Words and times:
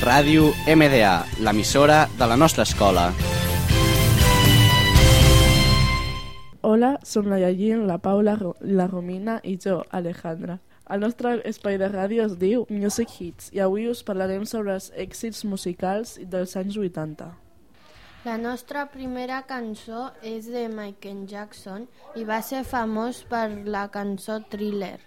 Ràdio 0.00 0.46
MDA, 0.64 1.26
l'emissora 1.44 2.06
de 2.16 2.24
la 2.24 2.36
nostra 2.36 2.64
escola. 2.64 3.10
Hola, 6.64 6.94
som 7.04 7.28
la 7.28 7.36
Yagin, 7.42 7.82
la 7.86 7.98
Paula, 8.00 8.38
la 8.62 8.86
Romina 8.88 9.42
i 9.44 9.58
jo, 9.60 9.82
Alejandra. 9.90 10.56
El 10.88 11.04
nostre 11.04 11.34
espai 11.44 11.76
de 11.76 11.90
ràdio 11.92 12.24
es 12.24 12.38
diu 12.40 12.64
Music 12.72 13.12
Hits 13.18 13.52
i 13.52 13.60
avui 13.60 13.90
us 13.92 14.00
parlarem 14.00 14.48
sobre 14.48 14.78
els 14.78 14.88
èxits 14.96 15.44
musicals 15.44 16.16
dels 16.32 16.56
anys 16.56 16.80
80. 16.80 17.28
La 18.22 18.34
nostra 18.36 18.82
primera 18.92 19.38
cançó 19.48 20.00
és 20.30 20.44
de 20.52 20.66
Michael 20.68 21.22
Jackson 21.30 21.86
i 22.20 22.26
va 22.28 22.42
ser 22.44 22.58
famós 22.68 23.22
per 23.30 23.46
la 23.74 23.86
cançó 23.94 24.36
Thriller. 24.52 24.98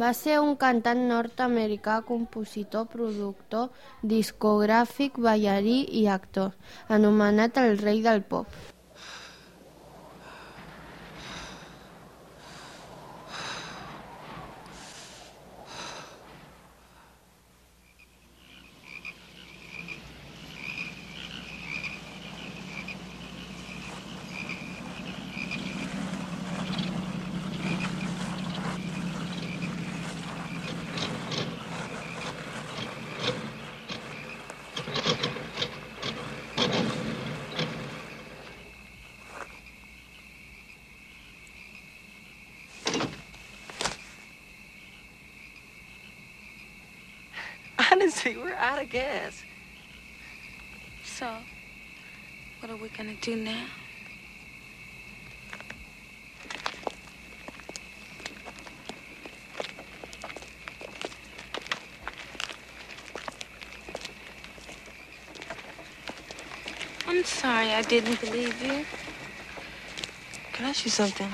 Va 0.00 0.14
ser 0.16 0.38
un 0.40 0.54
cantant 0.62 1.02
nord-americà, 1.10 1.98
compositor, 2.08 2.88
productor, 2.94 3.68
discogràfic, 4.14 5.20
ballarí 5.20 5.82
i 6.00 6.06
actor, 6.16 6.56
anomenat 6.88 7.60
el 7.60 7.76
rei 7.84 8.00
del 8.08 8.24
pop. 8.32 8.48
We're 48.92 49.00
out 49.00 49.04
of 49.04 49.22
gas. 49.22 49.42
So, 51.04 51.36
what 52.60 52.70
are 52.70 52.76
we 52.76 52.88
gonna 52.88 53.14
do 53.20 53.36
now? 53.36 53.66
I'm 67.06 67.24
sorry 67.24 67.72
I 67.72 67.82
didn't 67.82 68.20
believe 68.20 68.62
you. 68.62 68.84
Can 70.52 70.66
I 70.66 70.70
ask 70.70 70.84
you 70.84 70.90
something? 70.90 71.28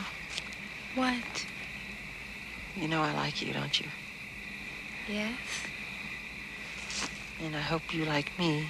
What? 0.94 1.46
You 2.76 2.88
know 2.88 3.02
I 3.02 3.12
like 3.14 3.42
you, 3.42 3.52
don't 3.52 3.80
you? 3.80 3.86
Yes? 5.08 5.38
And 7.44 7.54
I 7.54 7.60
hope 7.60 7.94
you 7.94 8.04
like 8.04 8.36
me 8.38 8.68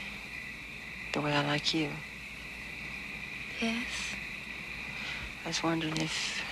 the 1.12 1.22
way 1.22 1.32
I 1.32 1.44
like 1.46 1.72
you. 1.72 1.90
Yes? 3.60 4.14
I 5.44 5.48
was 5.48 5.62
wondering 5.62 5.96
if 5.96 6.42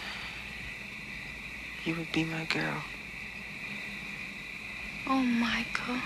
you 1.84 1.94
would 1.94 2.10
be 2.12 2.24
my 2.24 2.44
girl. 2.44 2.82
Oh, 5.06 5.22
Michael. 5.22 5.96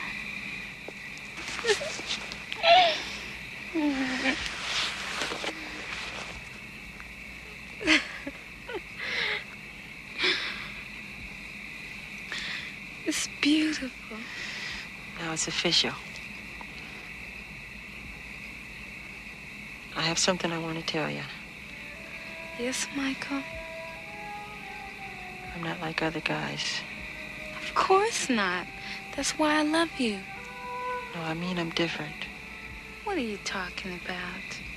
it's 13.06 13.28
beautiful. 13.40 14.18
Now 15.18 15.29
it's 15.40 15.48
official. 15.48 15.94
I 19.96 20.02
have 20.02 20.18
something 20.18 20.52
I 20.52 20.58
want 20.58 20.78
to 20.78 20.84
tell 20.84 21.10
you. 21.10 21.22
Yes, 22.58 22.86
Michael? 22.94 23.42
I'm 25.54 25.62
not 25.62 25.80
like 25.80 26.02
other 26.02 26.20
guys. 26.20 26.82
Of 27.62 27.74
course 27.74 28.28
not. 28.28 28.66
That's 29.16 29.38
why 29.38 29.58
I 29.60 29.62
love 29.62 29.88
you. 29.98 30.18
No, 31.14 31.22
I 31.22 31.32
mean 31.32 31.58
I'm 31.58 31.70
different. 31.70 32.26
What 33.04 33.16
are 33.16 33.20
you 33.32 33.38
talking 33.38 33.98
about? 34.04 34.69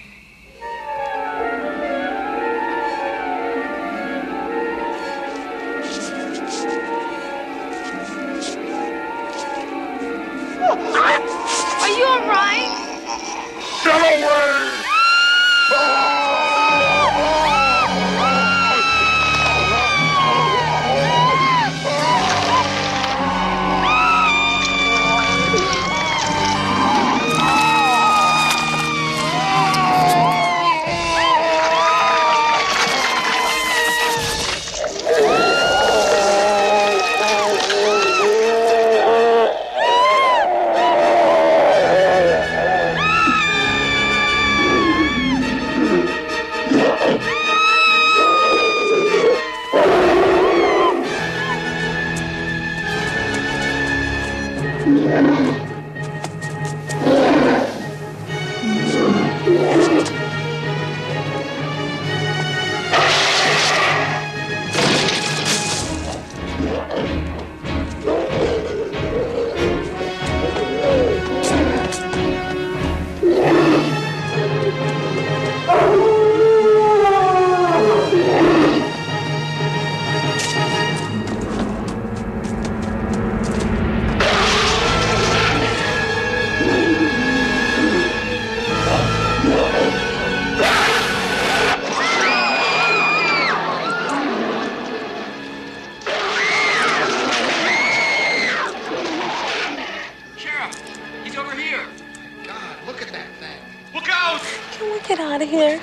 Can 104.73 104.91
we 104.91 104.99
get 105.07 105.19
out 105.19 105.39
of 105.39 105.47
here? 105.47 105.79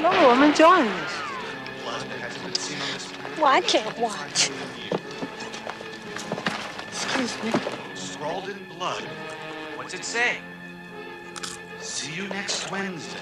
No, 0.00 0.10
I'm 0.10 0.42
enjoying 0.42 0.86
this. 0.86 1.12
Blood 1.84 2.02
that 2.02 2.18
hasn't 2.18 2.44
been 2.44 2.54
seen 2.54 2.80
on 2.80 2.92
this 2.92 3.06
planet. 3.12 3.38
Well, 3.38 3.46
I 3.46 3.60
can't 3.60 3.98
watch. 3.98 4.50
Excuse 6.88 7.44
me. 7.44 7.52
Scrawled 7.94 8.48
in 8.48 8.58
blood. 8.76 9.04
What's 9.76 9.94
it 9.94 10.04
say? 10.04 10.38
See 11.80 12.12
you 12.12 12.26
next 12.28 12.72
Wednesday. 12.72 13.20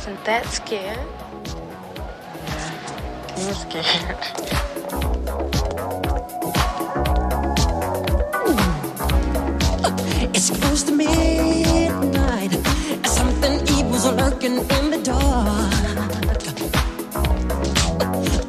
Wasn't 0.00 0.24
that 0.24 0.46
scared. 0.46 0.98
I'm 3.36 3.54
scared. 3.64 4.16
It's 10.34 10.48
close 10.58 10.82
to 10.84 10.92
midnight. 10.92 12.52
Something 13.06 13.60
evil's 13.76 14.06
lurking 14.06 14.56
in 14.76 14.90
the 14.90 15.00
dark. 15.04 15.74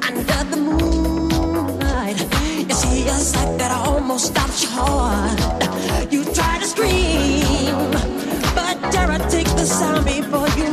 Under 0.08 0.44
the 0.52 0.58
moonlight, 0.58 2.20
you 2.70 2.74
see 2.74 3.08
a 3.10 3.18
sight 3.32 3.58
that 3.58 3.72
almost 3.72 4.28
stops 4.28 4.64
your 4.64 4.72
heart. 4.72 6.14
You 6.14 6.24
try 6.34 6.60
to 6.60 6.66
scream, 6.66 7.92
but 8.56 8.76
terror 8.94 9.20
takes 9.30 9.52
the 9.52 9.66
sound 9.66 10.06
before 10.06 10.48
you 10.58 10.71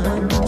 left 0.00 0.47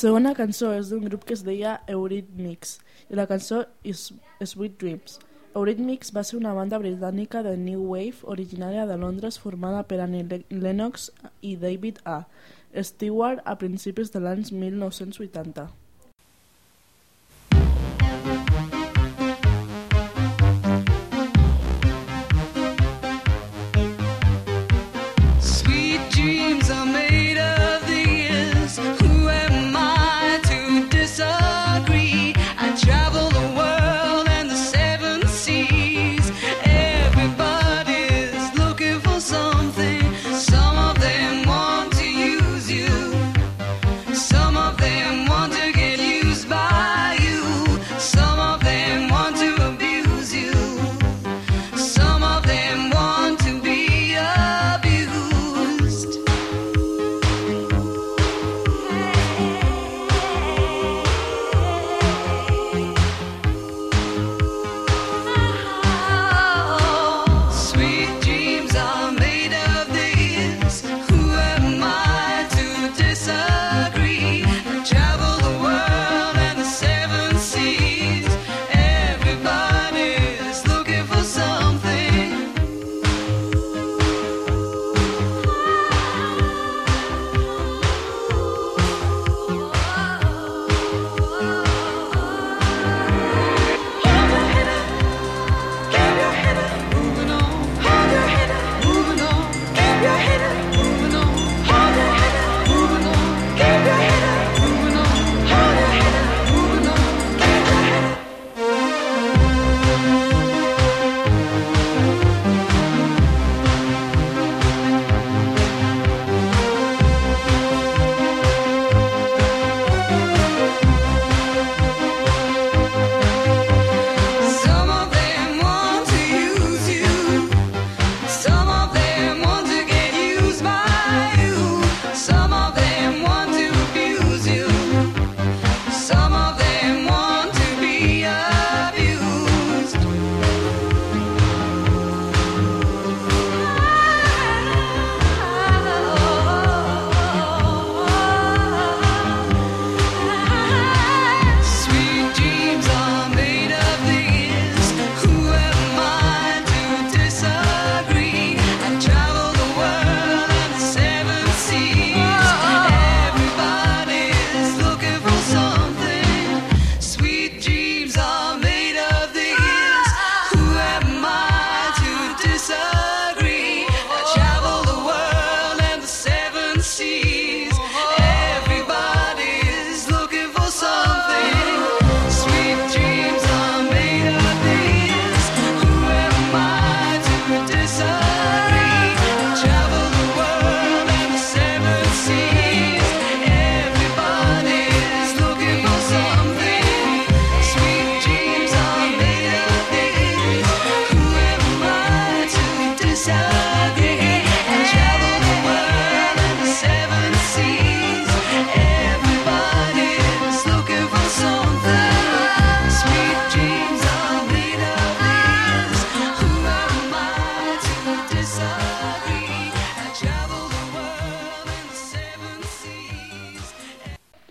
segona 0.00 0.30
cançó 0.32 0.70
és 0.72 0.88
d'un 0.88 1.02
grup 1.04 1.26
que 1.28 1.34
es 1.36 1.42
deia 1.44 1.74
Eurythmics 1.92 2.78
i 3.12 3.18
la 3.18 3.26
cançó 3.28 3.58
és 3.84 4.06
Sweet 4.40 4.78
Dreams. 4.80 5.18
Eurythmics 5.52 6.12
va 6.16 6.22
ser 6.24 6.38
una 6.38 6.54
banda 6.56 6.78
britànica 6.80 7.42
de 7.44 7.52
New 7.60 7.82
Wave 7.90 8.24
originària 8.34 8.86
de 8.88 8.96
Londres 8.96 9.36
formada 9.42 9.82
per 9.90 9.98
Annie 10.00 10.40
Lennox 10.48 11.10
i 11.44 11.56
David 11.60 12.00
A. 12.08 12.22
Stewart 12.80 13.42
a 13.44 13.58
principis 13.60 14.14
de 14.14 14.24
l'any 14.24 14.46
1980. 14.48 15.68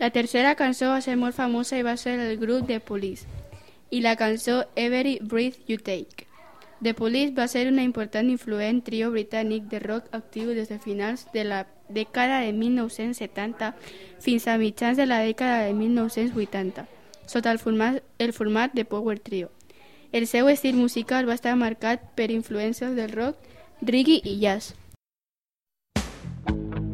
La 0.10 0.14
tercera 0.14 0.56
cançó 0.56 0.88
va 0.90 1.02
ser 1.06 1.14
molt 1.22 1.36
famosa 1.38 1.78
i 1.78 1.84
va 1.86 1.92
ser 2.02 2.16
el 2.18 2.40
grup 2.42 2.64
The 2.66 2.80
Police 2.82 3.28
i 3.94 4.00
la 4.02 4.16
cançó 4.18 4.64
Every 4.74 5.20
Breath 5.22 5.70
You 5.70 5.78
Take. 5.78 6.26
The 6.82 6.96
Police 6.98 7.36
va 7.38 7.46
ser 7.48 7.68
una 7.70 7.84
important 7.86 8.32
influent 8.34 8.82
trio 8.88 9.12
britànic 9.14 9.68
de 9.70 9.78
rock 9.84 10.10
actiu 10.12 10.50
des 10.58 10.74
de 10.74 10.80
finals 10.82 11.28
de 11.36 11.44
la 11.46 11.62
dècada 11.94 12.42
de 12.42 12.58
1970 12.58 13.76
fins 14.18 14.48
a 14.48 14.58
mitjans 14.58 14.98
de 14.98 15.06
la 15.06 15.22
dècada 15.22 15.62
de 15.68 15.78
1980, 15.78 16.88
sota 17.28 17.54
el 17.54 17.62
format, 17.62 18.02
el 18.18 18.34
format 18.34 18.74
de 18.74 18.90
Power 18.90 19.20
Trio. 19.20 19.52
El 20.12 20.26
seu 20.26 20.50
estil 20.50 20.74
musical 20.74 21.30
va 21.30 21.38
estar 21.38 21.54
marcat 21.54 22.10
per 22.18 22.32
influències 22.34 22.98
del 22.98 23.14
rock, 23.14 23.38
reggae 23.86 24.24
i 24.26 24.40
jazz. 24.42 24.74
Every 26.50 26.89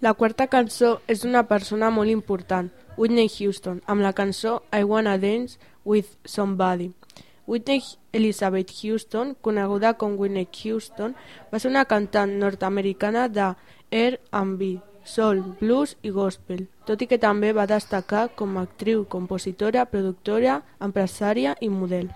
La 0.00 0.12
quarta 0.14 0.44
cançó 0.46 1.00
és 1.10 1.24
d'una 1.24 1.40
persona 1.50 1.88
molt 1.90 2.12
important, 2.12 2.68
Whitney 2.94 3.26
Houston, 3.26 3.80
amb 3.90 4.04
la 4.04 4.12
cançó 4.14 4.60
I 4.70 4.84
Wanna 4.86 5.16
Dance 5.18 5.58
with 5.84 6.12
Somebody. 6.24 6.92
Whitney 7.48 7.82
Elizabeth 8.12 8.70
Houston, 8.78 9.34
coneguda 9.40 9.96
com 9.98 10.14
Whitney 10.14 10.46
Houston, 10.62 11.16
va 11.50 11.58
ser 11.58 11.72
una 11.72 11.84
cantant 11.90 12.36
nord-americana 12.38 13.26
de 13.26 13.48
R&B, 13.90 14.70
soul, 15.02 15.42
blues 15.58 15.96
i 16.06 16.14
gospel, 16.14 16.68
tot 16.86 17.02
i 17.02 17.10
que 17.10 17.18
també 17.18 17.50
va 17.50 17.66
destacar 17.66 18.28
com 18.38 18.54
a 18.54 18.68
actriu, 18.68 19.02
compositora, 19.10 19.88
productora, 19.90 20.60
empresària 20.78 21.58
i 21.58 21.74
model. 21.74 22.12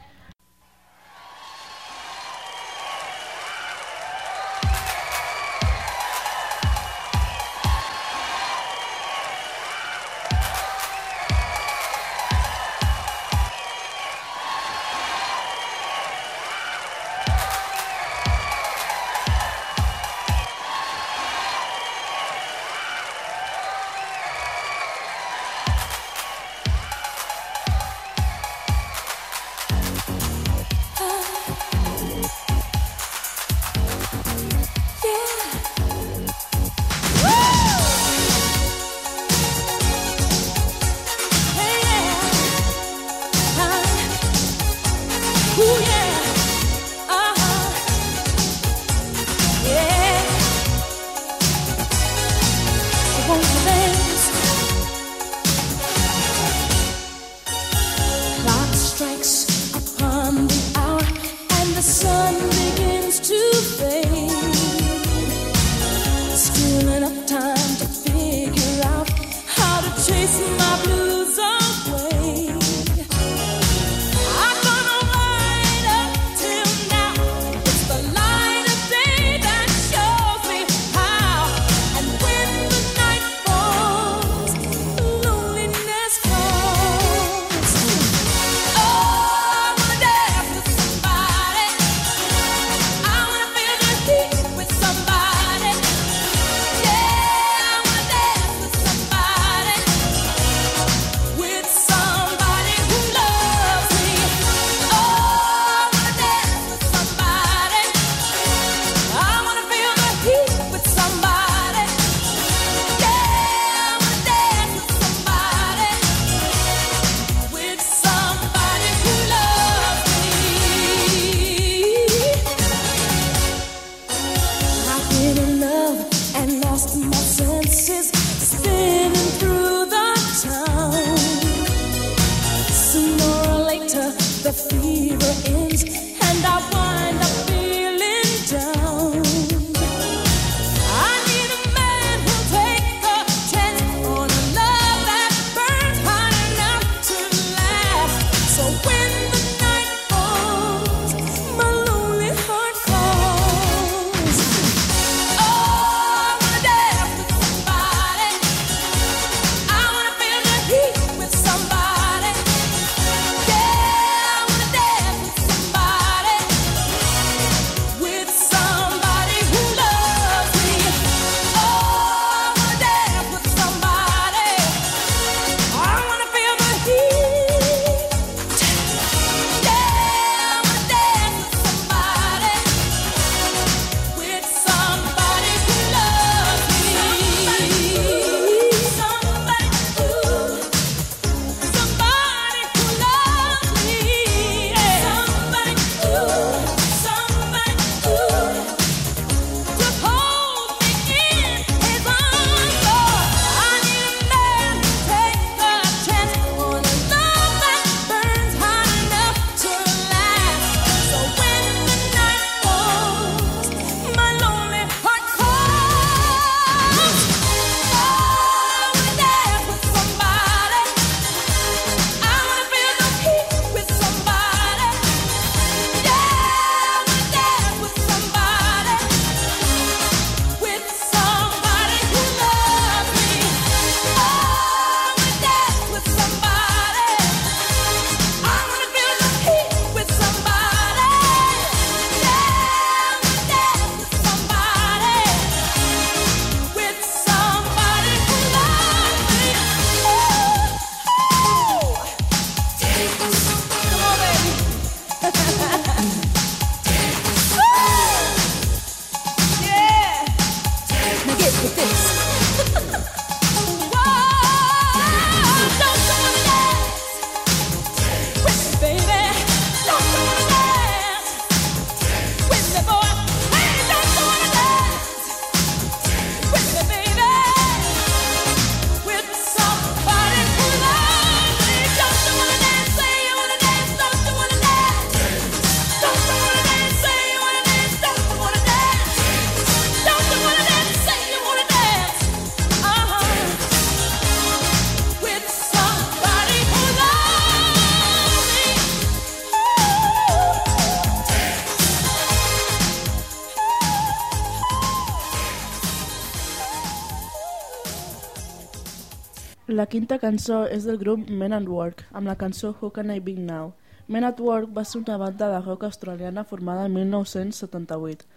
La 309.83 309.89
quinta 309.91 310.15
cançó 310.23 310.61
és 310.71 310.85
del 310.87 310.99
grup 311.01 311.25
Men 311.27 311.51
at 311.57 311.65
Work, 311.67 312.05
amb 312.15 312.29
la 312.31 312.37
cançó 312.39 312.69
Who 312.71 312.93
Can 312.95 313.09
I 313.11 313.19
Be 313.19 313.33
Now. 313.35 313.73
Men 314.07 314.23
at 314.23 314.39
Work 314.39 314.71
va 314.77 314.85
ser 314.87 315.01
una 315.01 315.17
banda 315.19 315.49
de 315.51 315.59
rock 315.65 315.83
australiana 315.89 316.45
formada 316.45 316.85
en 316.87 316.95
1978. 316.95 318.29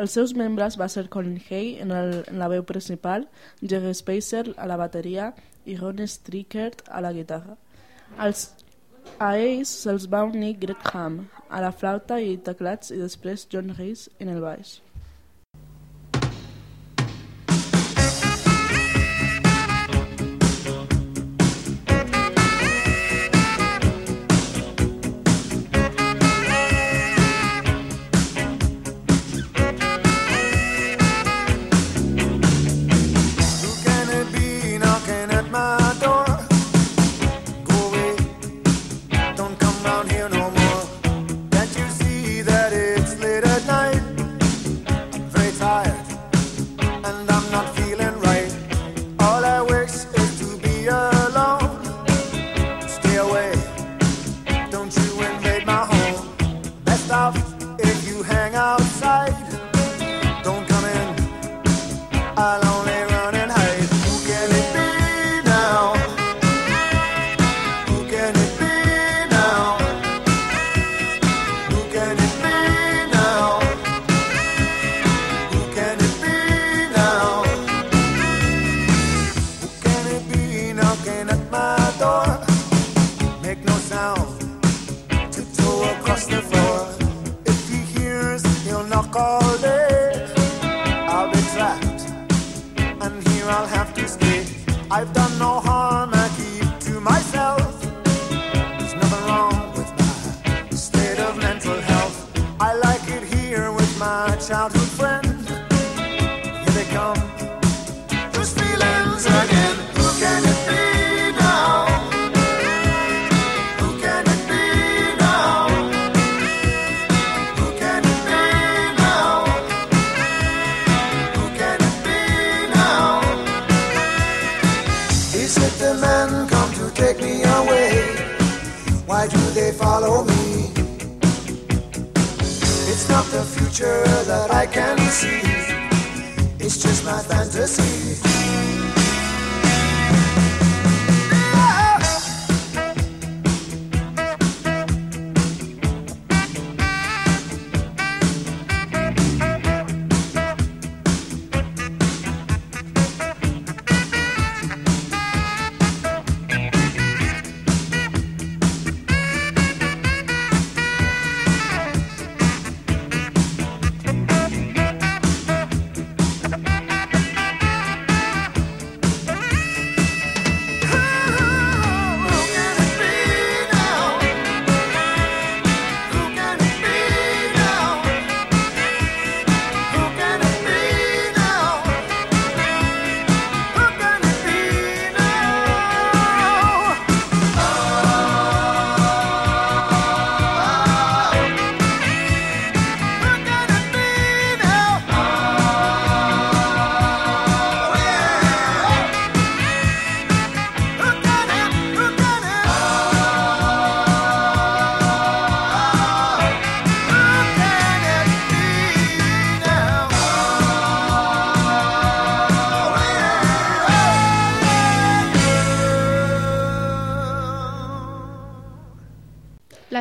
Els 0.00 0.16
seus 0.16 0.32
membres 0.32 0.78
va 0.80 0.88
ser 0.88 1.10
Colin 1.12 1.36
Hay 1.50 1.74
en, 1.82 1.92
el, 1.92 2.22
en 2.24 2.40
la 2.40 2.48
veu 2.48 2.64
principal, 2.64 3.28
Jerry 3.60 3.92
Spacer 3.92 4.54
a 4.56 4.70
la 4.70 4.80
bateria 4.80 5.34
i 5.66 5.76
Ron 5.76 6.00
Strickert 6.08 6.80
a 6.88 7.04
la 7.04 7.12
guitarra. 7.12 7.58
Els, 8.16 8.46
a 9.18 9.34
ells 9.36 9.76
se'ls 9.84 10.08
va 10.08 10.24
unir 10.24 10.54
Greg 10.64 10.88
Ham 10.94 11.26
a 11.50 11.60
la 11.60 11.74
flauta 11.84 12.16
i 12.16 12.38
teclats 12.48 12.96
i 12.96 13.02
després 13.04 13.44
John 13.52 13.76
Rees 13.76 14.08
en 14.24 14.32
el 14.32 14.40
baix. 14.40 14.78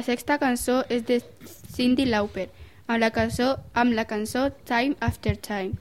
La 0.03 0.07
sexta 0.11 0.35
cançó 0.35 0.81
és 0.91 1.05
de 1.07 1.21
Cindy 1.47 2.03
Lauper, 2.03 2.49
amb 2.91 2.99
la 2.99 3.07
cançó, 3.15 3.45
amb 3.73 3.93
la 3.95 4.03
cançó 4.03 4.49
Time 4.67 4.97
After 4.99 5.37
Time. 5.37 5.77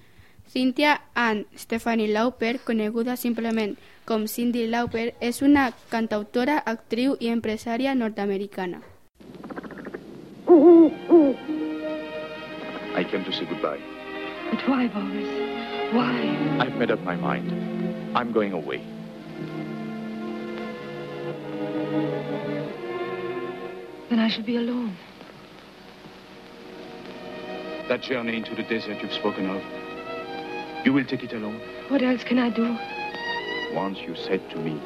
Cynthia 0.47 0.93
Ann 1.19 1.41
Stephanie 1.59 2.07
Lauper, 2.07 2.61
coneguda 2.63 3.17
simplement 3.17 3.75
com 4.07 4.29
Cindy 4.31 4.69
Lauper, 4.71 5.09
és 5.19 5.43
una 5.43 5.73
cantautora, 5.91 6.61
actriu 6.75 7.17
i 7.19 7.33
empresària 7.35 7.97
nord-americana. 7.99 8.79
I 12.95 13.03
came 13.03 13.25
to 13.27 13.33
say 13.33 13.45
goodbye. 13.51 13.83
But 14.53 14.69
why, 14.69 14.87
Boris? 14.87 15.35
Why? 15.91 16.15
I've 16.63 16.79
made 16.79 16.93
up 16.93 17.03
my 17.03 17.17
mind. 17.17 17.51
I'm 18.15 18.31
going 18.31 18.53
away. 18.55 18.83
Then 24.13 24.21
I 24.21 24.29
shall 24.29 24.45
be 24.45 24.57
alone. 24.57 24.95
That 27.89 28.03
journey 28.03 28.37
into 28.37 28.55
the 28.55 28.63
desert 28.63 29.01
you've 29.01 29.15
spoken 29.15 29.49
of, 29.49 29.63
you 30.85 30.93
will 30.93 31.07
take 31.07 31.25
it 31.25 31.33
alone. 31.33 31.59
What 31.89 32.03
else 32.03 32.23
can 32.23 32.39
I 32.39 32.51
do? 32.51 32.77
Once 33.73 34.01
you 34.01 34.15
said 34.15 34.51
to 34.51 34.59
me 34.59 34.79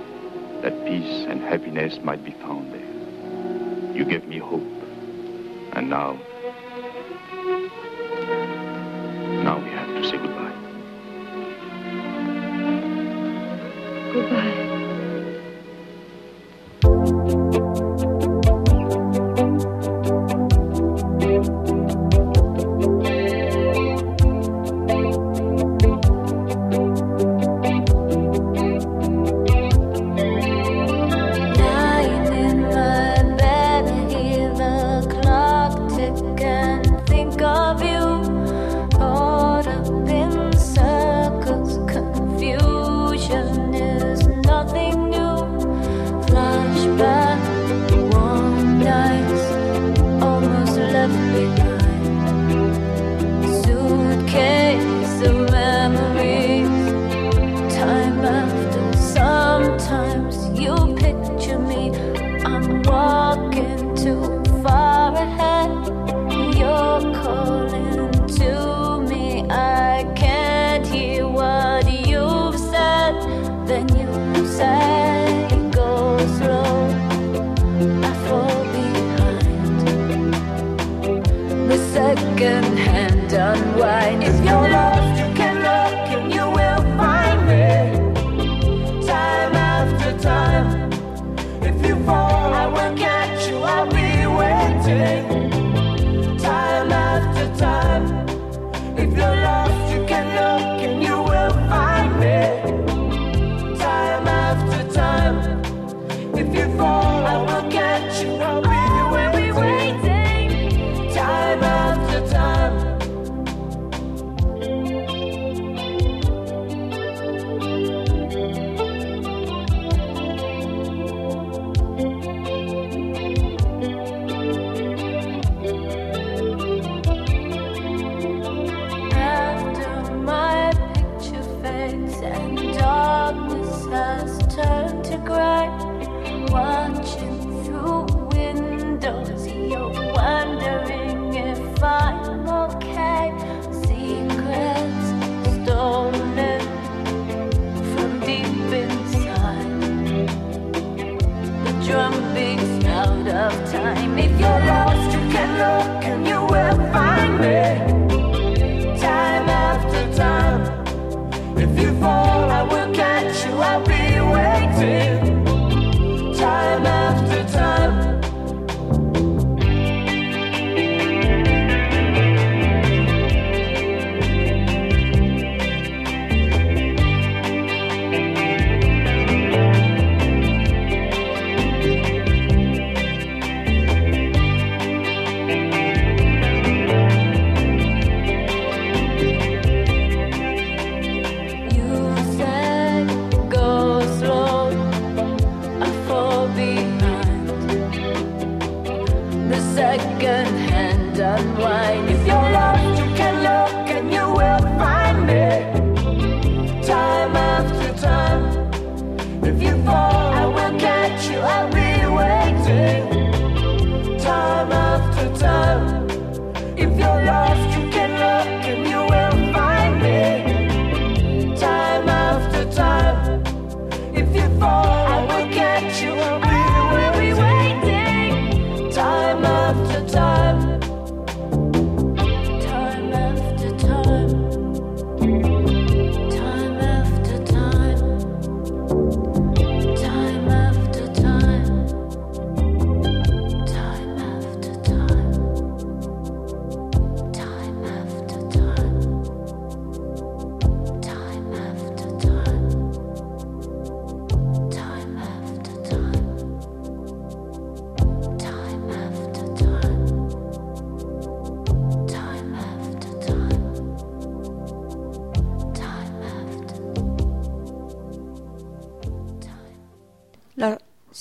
that 0.62 0.72
peace 0.86 1.26
and 1.26 1.40
happiness 1.40 1.98
might 2.04 2.24
be 2.24 2.30
found 2.34 2.72
there. 2.72 3.96
You 3.96 4.04
gave 4.04 4.28
me 4.28 4.38
hope. 4.38 4.62
And 5.72 5.90
now, 5.90 6.20
now 9.42 9.58
we 9.58 9.70
have 9.70 9.88
to 9.88 10.04
say 10.04 10.18
goodbye. 10.18 10.54
Goodbye. 14.12 14.55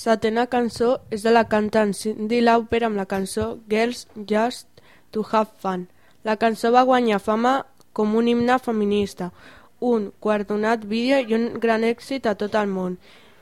setena 0.06 0.46
cançó 0.46 1.00
és 1.10 1.24
de 1.26 1.32
la 1.34 1.48
cantant 1.50 1.90
Cindy 1.96 2.38
Lauper 2.44 2.84
amb 2.86 2.98
la 3.00 3.08
cançó 3.10 3.56
"Girls 3.70 4.06
Just 4.14 4.68
to 5.10 5.24
Have 5.26 5.58
Fun". 5.62 5.88
La 6.22 6.36
cançó 6.38 6.70
va 6.70 6.86
guanyar 6.86 7.18
fama 7.18 7.54
com 7.92 8.14
un 8.14 8.28
himne 8.28 8.58
feminista, 8.62 9.32
un 9.80 10.12
guardonat 10.22 10.84
vídeo 10.86 11.18
i 11.18 11.34
un 11.34 11.58
gran 11.58 11.82
èxit 11.82 12.26
a 12.26 12.36
tot 12.38 12.54
el 12.54 12.70
món. 12.70 12.98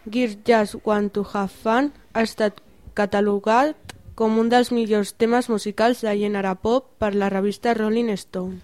"Girls 0.08 0.38
Just 0.48 0.80
Want 0.84 1.12
to 1.12 1.26
Have 1.34 1.52
Fun" 1.52 1.92
ha 2.14 2.22
estat 2.22 2.62
catalogat 2.94 3.76
com 4.14 4.38
un 4.38 4.48
dels 4.48 4.72
millors 4.72 5.12
temes 5.12 5.50
musicals 5.50 6.00
de 6.00 6.16
gènere 6.16 6.54
pop 6.62 6.86
per 6.98 7.14
la 7.14 7.28
revista 7.28 7.74
Rolling 7.74 8.16
Stone. 8.16 8.60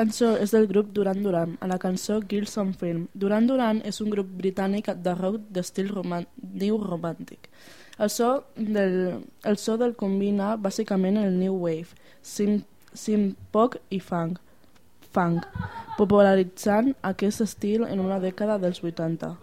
Cançó 0.00 0.32
és 0.40 0.54
del 0.54 0.66
grup 0.70 0.94
Duran 0.96 1.22
Duran, 1.22 1.56
a 1.60 1.68
la 1.68 1.78
cançó 1.78 2.20
Girls 2.28 2.56
on 2.60 2.72
Film. 2.80 3.06
Duran 3.14 3.46
Duran 3.50 3.82
és 3.84 4.00
un 4.00 4.10
grup 4.12 4.28
britànic 4.40 4.88
de 5.04 5.14
rock 5.18 5.42
d'estil 5.52 5.92
new 5.92 6.78
romàntic. 6.80 7.50
El 8.00 8.08
so 8.08 8.30
del, 8.56 9.20
el 9.44 9.58
so 9.60 9.76
del 9.76 9.92
combina 9.96 10.54
bàsicament 10.56 11.20
el 11.20 11.36
new 11.36 11.58
wave, 11.66 11.92
sim-pop 12.22 13.76
i 13.90 14.00
funk, 14.00 14.40
funk, 15.12 15.44
popularitzant 15.98 16.94
aquest 17.12 17.44
estil 17.44 17.84
en 17.84 18.00
una 18.00 18.20
dècada 18.22 18.56
dels 18.62 18.80
80. 18.80 19.34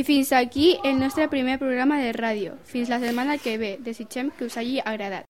I 0.00 0.04
fins 0.04 0.32
aquí 0.32 0.78
el 0.82 0.98
nostre 0.98 1.26
primer 1.28 1.58
programa 1.60 1.98
de 2.00 2.14
ràdio. 2.16 2.54
Fins 2.64 2.88
la 2.88 3.02
setmana 3.02 3.36
que 3.36 3.58
ve. 3.60 3.74
Desitgem 3.84 4.32
que 4.38 4.48
us 4.48 4.56
hagi 4.56 4.80
agradat. 4.80 5.29